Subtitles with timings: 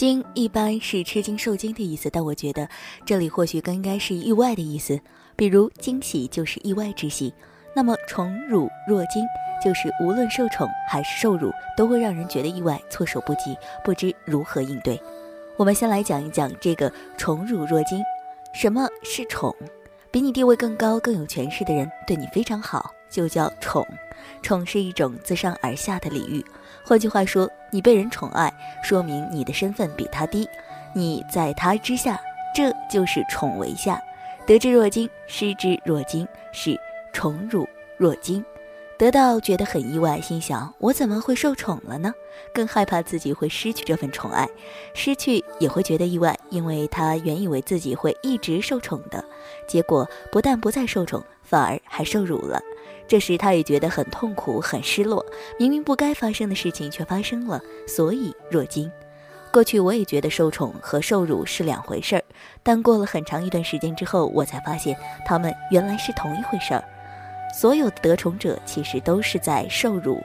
[0.00, 2.66] 惊一般是吃惊受惊的意思，但我觉得
[3.04, 4.98] 这里或许更应该是意外的意思，
[5.36, 7.34] 比如惊喜就是意外之喜。
[7.76, 9.22] 那么宠辱若惊，
[9.62, 13.54] 就是无论受宠还是受辱，都会让人觉得意外、措手不及，
[13.84, 14.98] 不知如何应对。
[15.58, 18.02] 我们先来讲一讲这个宠辱若惊。
[18.54, 19.54] 什么是宠？
[20.10, 23.86] 比你地位更高、更有权势的人对你非常好，就叫宠。
[24.42, 26.44] 宠是一种自上而下的礼遇。
[26.84, 28.52] 换句话说，你被人宠爱，
[28.82, 30.48] 说明你的身份比他低，
[30.94, 32.20] 你在他之下，
[32.54, 34.00] 这就是宠为下。
[34.46, 36.78] 得之若惊，失之若惊，是
[37.12, 38.44] 宠辱若惊。
[38.98, 42.12] 得到觉得很意外，心想我怎么会受宠了呢？
[42.52, 44.46] 更害怕自己会失去这份宠爱，
[44.92, 49.24] 失去也会觉得意外，因为他原以为自己会一直受宠的，
[49.66, 52.60] 结果不但不再受宠，反而还受辱了。
[53.10, 55.26] 这时他也觉得很痛苦、很失落，
[55.58, 58.88] 明明不该发生的事情却发生了，所以若惊。
[59.52, 62.22] 过去我也觉得受宠和受辱是两回事儿，
[62.62, 66.84] 但过了很长一段时间之后，我才发现他们原来是同一回事儿。
[67.52, 70.22] 所有的得宠者其实都是在受辱。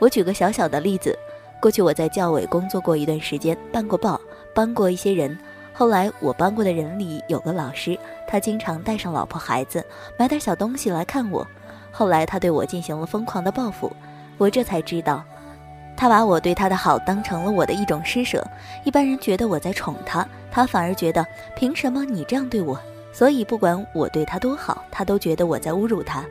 [0.00, 1.16] 我举个小小的例子，
[1.60, 4.20] 过去我在教委工作过一段时间，办过报，
[4.52, 5.38] 帮过一些人。
[5.72, 9.86] 后来我帮过的人里有个老师，他经常带上老婆孩子，
[10.18, 11.46] 买点小东西来看我。
[11.96, 13.90] 后来他对我进行了疯狂的报复，
[14.36, 15.24] 我这才知道，
[15.96, 18.44] 他把我对他的好当成了我的一种施舍。
[18.82, 22.76] 一般人觉得我在宠他，他反而觉得凭什么你这样对我？
[23.12, 26.24] 所以不管我对他多好，他都觉得我在侮辱他。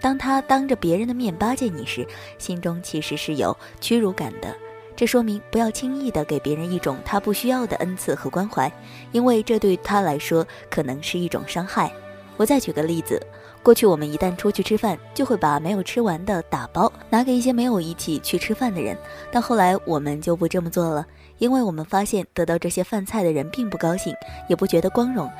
[0.00, 2.04] 当他当着别人的面巴结你时，
[2.36, 4.52] 心中其实是有屈辱感的。
[4.96, 8.70] 这说明不要轻易的给别人一种他不需要的恩赐和关怀，
[9.12, 11.92] 因为这对他来说可能是一种伤害。
[12.36, 13.24] 我再举个例子。
[13.62, 18.96] 过去我们一旦出去吃饭，就会把没有吃完的打包拿给一些没有一起去吃饭的人。
[19.30, 21.06] 但后来我们就不这么做了，
[21.38, 24.14] 因为我们发现得到这些饭菜的人并不高兴，
[24.48, 25.30] 也不觉得光荣，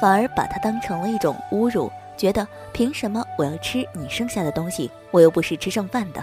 [0.00, 4.90] 反而把它当成了一种侮辱，觉得凭什么我要吃你剩下的东西？
[5.12, 6.22] 我又不是吃剩饭的。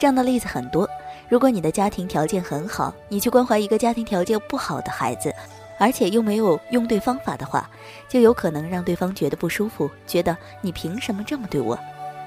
[0.00, 0.88] 这样的例子很多。
[1.28, 5.32] 如果你的家庭条件很好，你去关怀一个家庭条件不好的孩子。
[5.78, 7.70] 而且又没有用对方法的话，
[8.08, 11.78] 就有可能让对方觉得不舒服，觉得你凭什么这么对我？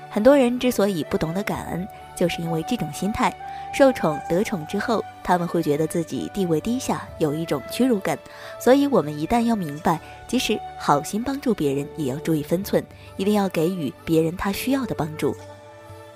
[0.10, 3.34] 很多人之所以不懂得感恩，就是因为这种心态。
[3.74, 8.20] 受宠得宠之后，他们会觉得自己地位低下，有一种屈辱感。
[8.60, 9.98] 所以，我们一旦要明白，
[10.28, 12.84] 即使好心帮助别人，也要注意分寸，
[13.16, 15.34] 一定要给予别人他需要的帮助，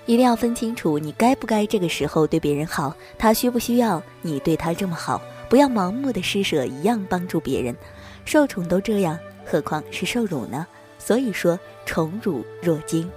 [0.05, 5.21] 一定要分清楚你该不该这个时候对别人好，他需不需要你对他这么好。
[5.55, 7.73] 不要盲目的施舍，一样帮助别人，
[8.25, 10.67] 受宠都这样，何况是受辱呢？
[10.99, 13.09] 所以说，宠辱若惊。